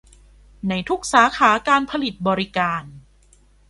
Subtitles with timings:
[0.69, 2.83] ในทุกสาขาการผลิตบริการ